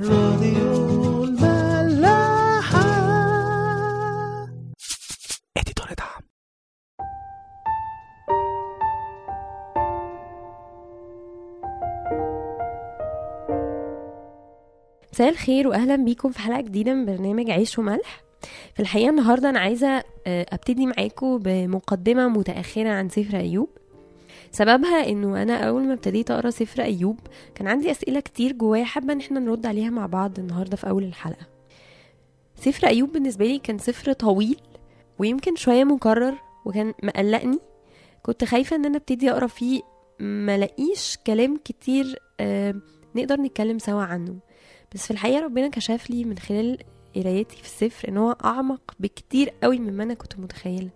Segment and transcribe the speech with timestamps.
[0.00, 2.82] راديو الملاحة.
[5.56, 6.22] اديتور دعم.
[15.12, 18.22] مساء الخير واهلا بيكم في حلقة جديدة من برنامج عيش وملح.
[18.74, 19.88] في الحقيقة النهارده أنا عايزة
[20.26, 23.68] آه، أبتدي معاكم بمقدمة متأخرة عن سفر أيوب.
[24.52, 27.18] سببها إنه أنا أول ما ابتديت أقرأ سفر أيوب
[27.54, 31.04] كان عندي أسئلة كتير جوايا حابة إن إحنا نرد عليها مع بعض النهارده في أول
[31.04, 31.46] الحلقة.
[32.56, 34.60] سفر أيوب بالنسبة لي كان سفر طويل
[35.18, 37.58] ويمكن شوية مكرر وكان مقلقني.
[38.22, 39.80] كنت خايفة إن أنا أبتدي أقرأ فيه
[40.20, 42.74] ما لاقيش كلام كتير آه،
[43.16, 44.36] نقدر نتكلم سوا عنه.
[44.94, 46.78] بس في الحقيقة ربنا كشف لي من خلال
[47.16, 50.90] قرايتي في السفر إن هو أعمق بكتير قوي مما أنا كنت متخيلة.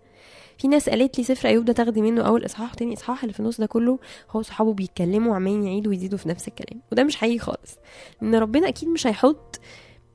[0.59, 3.41] في ناس قالت لي سفر أيوب ده تاخدي منه أول إصحاح وتاني إصحاح اللي في
[3.41, 3.99] النص ده كله
[4.31, 6.83] هو صحابه بيتكلموا وعمالين يعيدوا ويزيدوا في نفس الكلام.
[6.93, 7.77] وده مش حقيقي خالص
[8.23, 9.61] لأن ربنا أكيد مش هيحط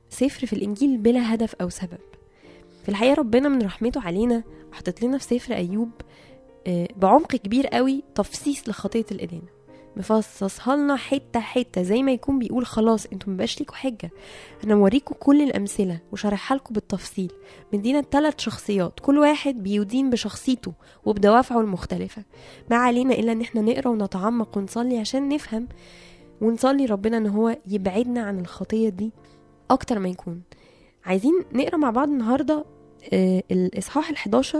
[0.08, 1.98] سفر في الإنجيل بلا هدف أو سبب.
[2.82, 5.90] في الحقيقة ربنا من رحمته علينا حطت لنا في سفر أيوب
[6.66, 9.42] آه، بعمق كبير قوي تفصيص لخطية الإدانة.
[9.96, 14.10] مفصصها لنا حتة حتة زي ما يكون بيقول خلاص أنتوا مبقاش ليكوا حجه
[14.64, 17.32] أنا موريكوا كل الأمثلة وشرحها لكم بالتفصيل.
[17.72, 20.72] مدينا ثلاث شخصيات كل واحد بيدين بشخصيته
[21.04, 22.22] وبدوافعه المختلفة.
[22.70, 25.68] ما علينا إلا إن إحنا نقرأ ونتعمق ونصلي عشان نفهم
[26.40, 29.12] ونصلي ربنا إن هو يبعدنا عن الخطية دي
[29.70, 30.42] أكتر ما يكون.
[31.04, 32.64] عايزين نقرأ مع بعض النهارده
[33.12, 34.56] آه، الإصحاح ال11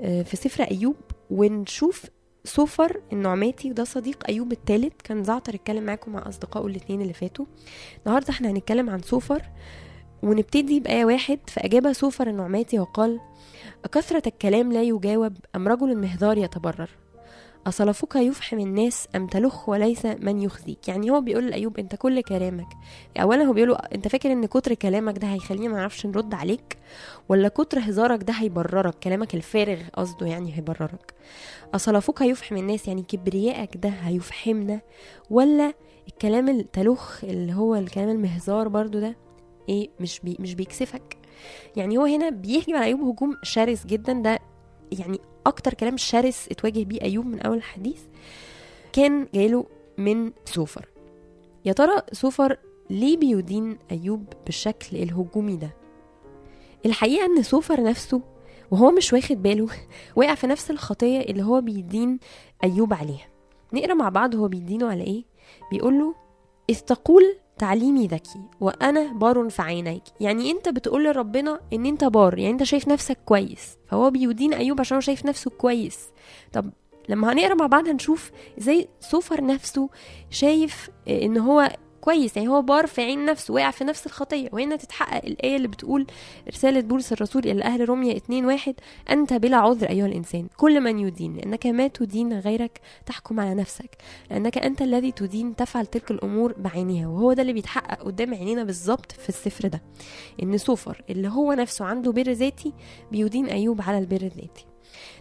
[0.00, 0.96] في سفر أيوب
[1.30, 2.04] ونشوف
[2.46, 7.44] سوفر النعماتي وده صديق أيوب الثالث كان زعتر اتكلم معاكم مع أصدقائه الاثنين اللي فاتوا.
[8.06, 9.42] النهارده إحنا هنتكلم عن سوفر
[10.22, 11.38] ونبتدي بآية واحد.
[11.46, 13.20] فأجاب سوفر النعماتي وقال
[13.84, 16.90] أكثرة الكلام لا يجاوب أم رجل المهذار يتبرر.
[17.66, 22.66] أصلفك يفحم الناس أم تلخ وليس من يخزيك؟ يعني هو بيقول لأيوب أنت كل كلامك
[23.20, 26.78] أولا هو بيقول أنت فاكر أن كتر كلامك ده هيخلينا ما نعرفش نرد عليك؟
[27.28, 31.14] ولا كتر هزارك ده هيبررك؟ كلامك الفارغ قصده يعني هيبررك.
[31.74, 34.80] أصلفك هيفحم الناس يعني كبريائك ده هيفحمنا؟
[35.30, 35.72] ولا
[36.08, 39.16] الكلام التلخ اللي هو الكلام المهزار برضو ده
[39.68, 41.16] إيه مش بي مش بيكسفك؟
[41.76, 44.38] يعني هو هنا بيهجم على أيوب هجوم شرس جدا ده
[44.92, 48.00] يعني أكتر كلام شرس اتواجه بيه أيوب من أول الحديث
[48.92, 49.66] كان جايله
[49.98, 50.88] من سوفر.
[51.64, 52.56] يا ترى سوفر
[52.90, 55.70] ليه بيدين أيوب بالشكل الهجومي ده؟
[56.86, 58.22] الحقيقة إن سوفر نفسه
[58.70, 59.68] وهو مش واخد باله
[60.16, 62.18] وقع في نفس الخطية اللي هو بيدين
[62.64, 63.26] أيوب عليها.
[63.72, 65.24] نقرا مع بعض هو بيدينه على إيه؟
[65.70, 66.14] بيقول له
[66.70, 70.02] إذ تقول تعليمي ذكي وأنا بار في عينيك.
[70.20, 74.80] يعني أنت بتقول لربنا إن أنت بار يعني أنت شايف نفسك كويس فهو بيدين أيوب
[74.80, 75.98] عشان هو شايف نفسه كويس.
[76.52, 76.70] طب
[77.08, 79.88] لما هنقرا مع بعض هنشوف إزاي سوفر نفسه
[80.30, 81.70] شايف إن هو
[82.06, 84.48] كويس يعني هو بار في عين نفسه وقع في نفس الخطية.
[84.52, 86.06] وهنا تتحقق الآية اللي بتقول
[86.48, 88.74] رسالة بولس الرسول إلى أهل روميا 2 واحد
[89.10, 90.48] أنت بلا عذر أيها الإنسان.
[90.56, 93.96] كل من يدين لأنك ما تدين غيرك تحكم على نفسك.
[94.30, 99.12] لأنك أنت الذي تدين تفعل تلك الأمور بعينها وهو ده اللي بيتحقق قدام عينينا بالظبط
[99.12, 99.82] في السفر ده.
[100.42, 102.72] إن سوفر اللي هو نفسه عنده بر ذاتي
[103.12, 104.66] بيدين أيوب على البر الذاتي.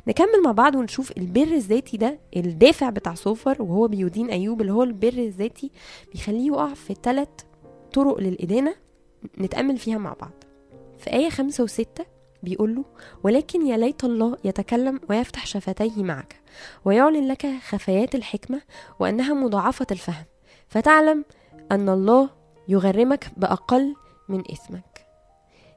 [0.07, 4.83] نكمل مع بعض ونشوف البر الذاتي ده الدافع بتاع سوفر وهو بيدين أيوب اللي هو
[4.83, 5.71] البر الذاتي
[6.13, 7.29] بيخليه يقع في ثلاث
[7.93, 8.75] طرق للإدانة
[9.39, 10.31] نتأمل فيها مع بعض.
[10.99, 12.05] في آية خمسة وستة
[12.43, 12.83] بيقول له
[13.23, 16.35] ولكن يا ليت الله يتكلم ويفتح شفتيه معك
[16.85, 18.61] ويعلن لك خفيات الحكمة
[18.99, 20.25] وأنها مضاعفة الفهم
[20.67, 21.25] فتعلم
[21.71, 22.29] أن الله
[22.67, 23.95] يغرمك بأقل
[24.29, 25.05] من إثمك.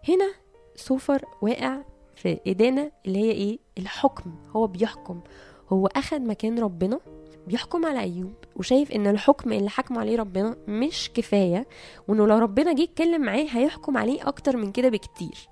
[0.09, 0.31] هنا
[0.77, 1.78] سوفر واقع
[2.22, 4.34] في إدانة اللي هي إيه؟ الحكم.
[4.56, 5.20] هو بيحكم.
[5.72, 7.00] هو أخد مكان ربنا
[7.46, 11.66] بيحكم على أيوب وشايف إن الحكم اللي حكمه عليه ربنا مش كفاية
[12.08, 15.48] وإنه لو ربنا جه يتكلم معاه هيحكم عليه أكتر من كده بكتير.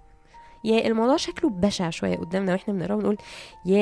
[0.64, 3.16] يا الموضوع شكله بشع شوية قدامنا وإحنا بنقراه ونقول
[3.66, 3.78] يا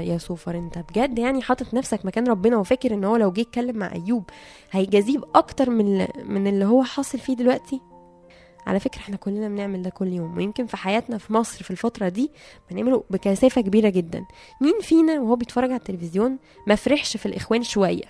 [0.00, 3.76] يا سوفر أنت بجد يعني حاطط نفسك مكان ربنا وفاكر إن هو لو جه يتكلم
[3.76, 4.24] مع أيوب
[4.70, 7.80] هيجازيه أكتر من من اللي هو حاصل فيه دلوقتي؟
[8.66, 12.08] على فكرة إحنا كلنا بنعمل ده كل يوم ويمكن في حياتنا في مصر في الفترة
[12.08, 12.30] دي
[12.70, 14.24] بنعمله بكثافة كبيرة جدا.
[14.60, 18.04] مين فينا وهو بيتفرج على التلفزيون ما فرحش في الإخوان شوية؟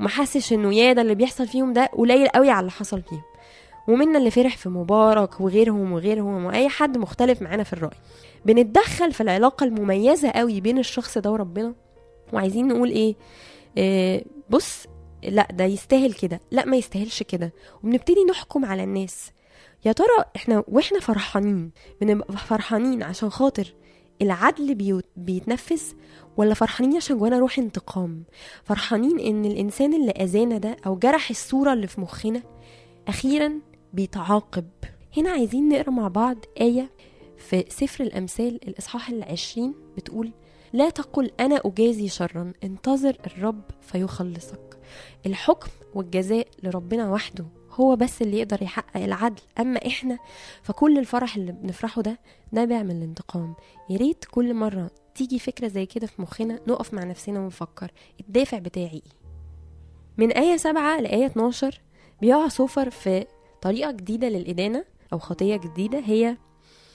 [0.00, 3.22] وما حسش إنه يا ده اللي بيحصل فيهم ده قليل قوي على اللي حصل فيهم.
[3.88, 7.96] ومنا اللي فرح في مبارك وغيرهم وغيرهم وأي حد مختلف معانا في الرأي.
[8.46, 11.74] بنتدخل في العلاقة المميزة قوي بين الشخص ده وربنا.
[12.32, 13.14] وعايزين نقول إيه,
[13.76, 14.86] إيه بص
[15.24, 16.40] لا ده يستاهل كده.
[16.50, 17.52] لا ما يستاهلش كده.
[17.82, 19.30] وبنبتدي نحكم على الناس.
[19.84, 21.70] يا ترى إحنا وإحنا فرحانين؟
[22.00, 23.74] بنبقى فرحانين عشان خاطر
[24.22, 25.82] العدل بيو- بيتنفذ
[26.36, 28.24] ولا فرحانين عشان جوانا روح انتقام؟
[28.64, 32.42] فرحانين إن الإنسان اللي أذانا ده أو جرح الصورة اللي في مخنا
[33.08, 33.52] أخيرا
[33.92, 34.68] بيتعاقب.
[35.16, 36.90] هنا عايزين نقرأ مع بعض آية
[37.36, 40.32] في سفر الأمثال الإصحاح العشرين بتقول
[40.72, 44.78] لا تقل أنا أجازي شرا انتظر الرب فيخلصك.
[45.26, 47.44] الحكم والجزاء لربنا وحده.
[47.72, 49.42] هو بس اللي يقدر يحقق العدل.
[49.60, 50.18] أما إحنا
[50.62, 52.18] فكل الفرح اللي بنفرحه ده
[52.52, 53.54] نابع من الانتقام
[53.90, 57.92] يا ريت كل مرة تيجي فكرة زي كده في مخنا نقف مع نفسنا ونفكر.
[58.20, 59.02] الدافع بتاعي إيه؟
[60.16, 61.80] من آية سبعة لآية 12
[62.20, 63.26] بيقع سوفر في
[63.62, 65.98] طريقة جديدة للإدانة أو خطية جديدة.
[65.98, 66.36] هي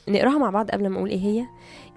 [0.09, 1.45] نقراها مع بعض قبل ما أقول إيه هي؟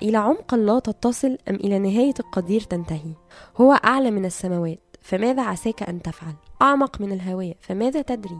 [0.02, 3.14] إلى عمق الله تتصل أم إلى نهاية القدير تنتهي.
[3.56, 4.89] هو أعلى من السماوات.
[5.00, 8.38] فماذا عساك أن تفعل؟ أعمق من الهواء فماذا تدري؟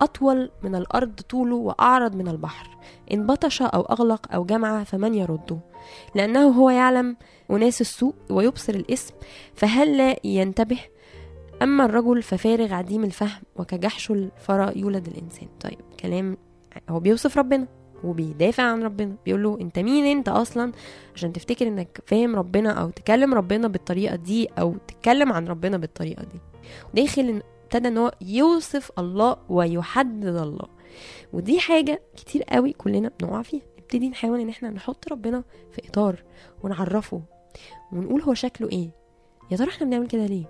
[0.00, 2.78] أطول من الأرض طوله وأعرض من البحر.
[3.12, 5.58] إن بطش أو أغلق أو جمع فمن يرده
[6.14, 7.16] لأنه هو يعلم
[7.50, 9.14] أناس السوء ويبصر الإسم
[9.54, 10.78] فهل لا ينتبه؟
[11.62, 15.48] أما الرجل ففارغ عديم الفهم وكجحش الفرا يولد الإنسان.
[15.60, 16.36] طيب كلام
[16.88, 17.81] هو بيوصف ربنا.
[18.04, 19.14] وبيدافع عن ربنا.
[19.24, 20.72] بيقول له أنت مين؟ أنت أصلا؟
[21.14, 26.22] عشان تفتكر إنك فاهم ربنا أو تكلم ربنا بالطريقة دي أو تتكلم عن ربنا بالطريقة
[26.24, 26.40] دي.
[26.94, 30.68] داخل ابتدى إن هو يوصف الله ويحدد الله.
[31.32, 33.62] ودي حاجة كتير قوي كلنا بنقع فيها.
[33.78, 36.22] نبتدي نحاول إن إحنا نحط ربنا في إطار
[36.62, 37.22] ونعرفه
[37.92, 38.90] ونقول هو شكله إيه.
[39.50, 40.44] يا ترى إحنا بنعمل كده ليه؟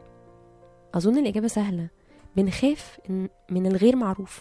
[0.94, 1.88] أظن الإجابة سهلة.
[2.36, 2.98] بنخاف
[3.50, 4.40] من الغير معروف.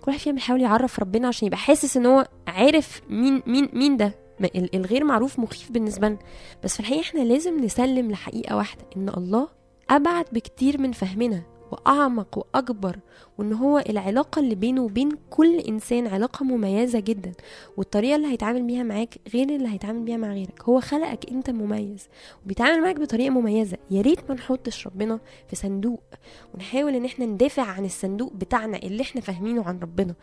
[0.00, 3.96] كل واحد فينا بيحاول يعرف ربنا عشان يبقى حاسس إن هو عارف مين مين مين
[3.96, 4.14] ده.
[4.74, 6.18] الغير معروف مخيف بالنسبة لنا.
[6.64, 9.48] بس في الحقيقة إحنا لازم نسلم لحقيقة واحدة إن الله
[9.90, 11.42] أبعد بكتير من فهمنا.
[11.72, 12.98] وأعمق وأكبر
[13.38, 17.32] وإن هو العلاقة اللي بينه وبين كل إنسان علاقة مميزة جدا.
[17.76, 20.62] والطريقة اللي هيتعامل بيها معاك غير اللي هيتعامل بيها مع غيرك.
[20.62, 22.08] هو خلقك أنت مميز
[22.44, 23.76] وبيتعامل معاك بطريقة مميزة.
[23.90, 25.18] يا ريت ما نحطش ربنا
[25.50, 26.02] في صندوق
[26.54, 30.14] ونحاول إن إحنا ندافع عن الصندوق بتاعنا اللي إحنا فاهمينه عن ربنا.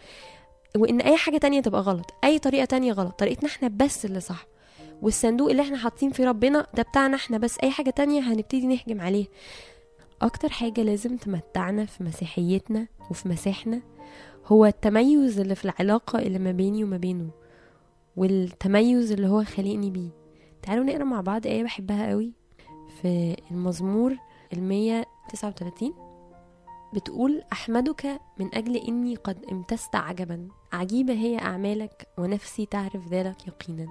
[0.78, 4.46] وإن أي حاجة تانية تبقى غلط أي طريقة تانية غلط طريقتنا إحنا بس اللي صح.
[5.02, 7.58] والصندوق اللي إحنا حاطين فيه ربنا ده بتاعنا إحنا بس.
[7.64, 9.26] أي حاجة تانية هنبتدي نهجم عليه.
[10.24, 13.82] أكتر حاجة لازم تمتعنا في مسيحيتنا وفي مسيحنا
[14.46, 17.30] هو التميز اللي في العلاقة اللي ما بيني وما بينه
[18.18, 20.10] والتميز اللي هو خلقني بيه.
[20.62, 22.34] تعالوا نقرأ مع بعض آية بحبها قوي
[23.02, 24.18] في المزمور
[24.54, 25.94] المية تسعة وتلاتين.
[26.94, 30.48] بتقول أحمدك من أجل إني قد امتزت عجبا.
[30.74, 33.88] عجيبة هي أعمالك ونفسي تعرف ذلك يقينا.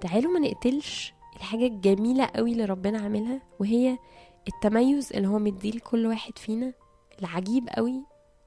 [0.00, 3.98] تعالوا ما نقتلش الحاجة الجميلة قوي اللي ربنا عاملها وهي
[4.48, 6.72] التميز اللي هو مديه لكل واحد فينا
[7.20, 8.04] العجيب قوي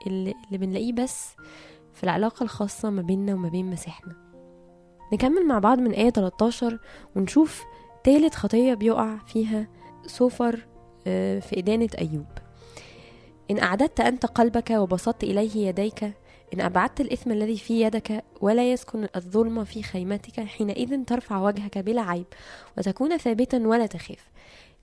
[0.07, 1.36] اللي, اللي بنلاقيه بس
[1.94, 4.15] في العلاقة الخاصة ما بيننا وما بين مسيحنا
[5.13, 6.80] نكمل مع بعض من آية 13
[7.15, 7.63] ونشوف
[8.03, 9.68] تالت خطية بيقع فيها
[10.06, 10.68] سوفر
[11.07, 12.25] آه، في إدانة أيوب.
[13.51, 16.03] إن أعددت أنت قلبك وبسطت إليه يديك
[16.53, 22.01] إن أبعدت الإثم الذي في يدك ولا يسكن الظلم في خيمتك حينئذ ترفع وجهك بلا
[22.01, 22.25] عيب
[22.77, 24.30] وتكون ثابتا ولا تخاف.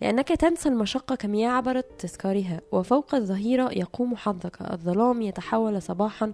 [0.03, 4.63] لأنك تنسى المشقة كمياه عبرت تذكارها وفوق الظهيرة يقوم حظك.
[4.73, 6.33] الظلام يتحول صباحا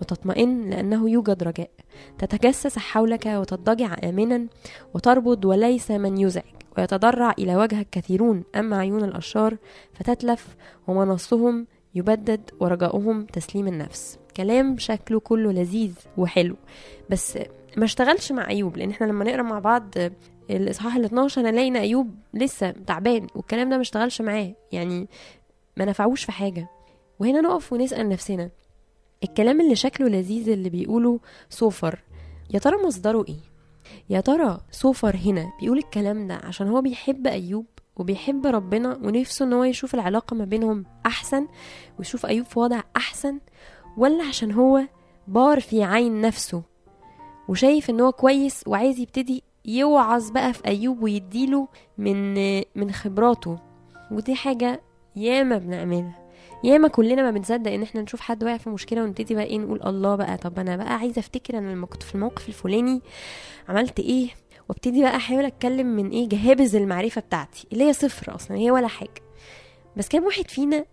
[0.00, 1.70] وتطمئن لأنه يوجد رجاء.
[2.18, 4.46] تتجسس حولك وتضطجع آمنا
[4.94, 6.54] وتربض وليس من يزعج.
[6.78, 9.56] ويتضرع إلى وجهك كثيرون أما عيون الأشرار
[9.92, 10.56] فتتلف
[10.88, 14.18] ومنصهم يبدد ورجاؤهم تسليم النفس.
[14.36, 16.56] كلام شكله كله لذيذ وحلو.
[17.10, 17.38] بس
[17.76, 19.94] ما اشتغلش مع أيوب لأن إحنا لما نقرأ مع بعض
[20.56, 24.54] الإصحاح ال 12 هنلاقي إن أيوب لسه تعبان والكلام ده ما اشتغلش معاه.
[24.72, 25.08] يعني
[25.76, 26.68] ما نفعوش في حاجة.
[27.20, 28.50] وهنا نقف ونسأل نفسنا
[29.24, 31.98] الكلام اللي شكله لذيذ اللي بيقوله سوفر
[32.54, 33.36] يا ترى مصدره إيه؟
[34.10, 37.66] يا ترى سوفر هنا بيقول الكلام ده عشان هو بيحب أيوب
[37.96, 41.46] وبيحب ربنا ونفسه إن هو يشوف العلاقة ما بينهم أحسن
[41.98, 43.38] ويشوف أيوب في وضع أحسن
[43.96, 44.82] ولا عشان هو
[45.28, 46.62] بار في عين نفسه
[47.48, 52.34] وشايف إن هو كويس وعايز يبتدي يوعظ بقى في أيوب ويديله من
[52.74, 53.58] من خبراته.
[54.10, 54.80] ودي حاجة
[55.16, 56.20] ياما بنعملها.
[56.64, 59.82] ياما كلنا ما بنصدق إن إحنا نشوف حد واقع في مشكلة ونبتدي بقى إيه نقول
[59.86, 63.00] الله بقى طب أنا بقى عايزه أفتكر أنا لما كنت في الموقف الفلاني
[63.68, 64.28] عملت إيه؟
[64.68, 68.88] وابتدي بقى أحاول أتكلم من إيه؟ جهابز المعرفة بتاعتي اللي هي صفر أصلا هي ولا
[68.88, 69.22] حاجة.
[69.96, 70.84] بس كام واحد فينا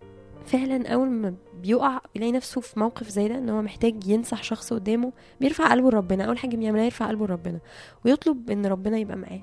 [0.48, 4.72] فعلا أول ما بيقع يلاقي نفسه في موقف زي ده إن هو محتاج ينصح شخص
[4.72, 7.58] قدامه بيرفع قلبه لربنا أول حاجة بيعملها يرفع قلبه لربنا
[8.04, 9.40] ويطلب إن ربنا يبقى معاه.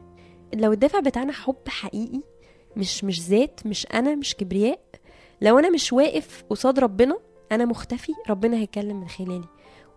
[0.53, 2.21] لو الدافع بتاعنا حب حقيقي
[2.77, 4.79] مش مش ذات مش أنا مش كبرياء
[5.41, 7.17] لو أنا مش واقف قصاد ربنا
[7.51, 9.47] أنا مختفي ربنا هيتكلم من خلالي.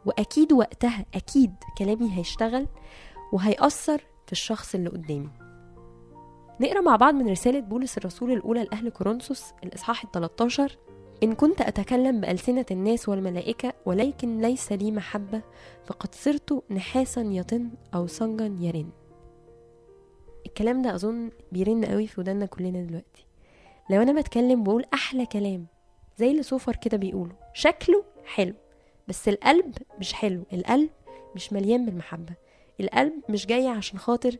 [0.07, 2.67] وأكيد وقتها أكيد كلامي هيشتغل
[3.33, 5.29] وهيأثر في الشخص اللي قدامي.
[6.61, 10.77] نقرأ مع بعض من رسالة بولس الرسول الأولى لأهل كورنثوس الإصحاح ال 13
[11.23, 15.43] إن كنت أتكلم بألسنة الناس والملائكة ولكن ليس لي محبة
[15.87, 18.91] فقد صرت نحاسا يطن أو صنجا يرن.
[20.47, 23.25] الكلام ده أظن بيرن قوي في ودانا كلنا دلوقتي.
[23.91, 25.67] لو أنا بتكلم بقول أحلى كلام
[26.19, 28.55] زي اللي سوفر كده بيقولوا شكله حلو
[29.09, 30.91] بس القلب مش حلو القلب
[31.35, 32.33] مش مليان بالمحبة
[32.81, 34.37] القلب مش جاي عشان خاطر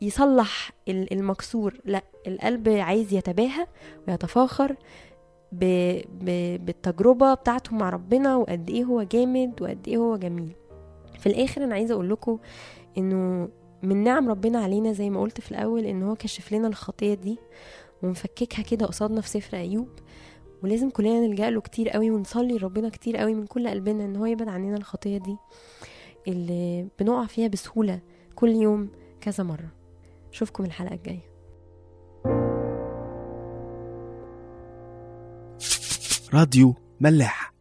[0.00, 3.66] يصلح ال- المكسور لا القلب عايز يتباهى
[4.08, 4.76] ويتفاخر
[5.52, 5.64] ب...
[6.20, 6.56] ب...
[6.64, 10.52] بالتجربة بتاعته مع ربنا وقد إيه هو جامد وقد إيه هو جميل.
[11.18, 12.38] في الآخر أنا عايزة أقول لكم
[12.98, 13.48] إنه
[13.82, 17.38] من نعم ربنا علينا زي ما قلت في الأول إن هو كشف لنا الخطية دي
[18.02, 19.88] ومفككها كده قصادنا في سفر أيوب.
[20.62, 24.26] ولازم كلنا نلجأ له كتير قوي ونصلي ربنا كتير قوي من كل قلبنا إن هو
[24.26, 25.36] يبعد عننا الخطية دي
[26.28, 28.00] اللي بنقع فيها بسهولة
[28.34, 28.88] كل يوم
[29.20, 29.68] كذا مرة.
[30.32, 31.29] أشوفكم الحلقة الجاية.
[36.34, 37.52] راديو ملاح.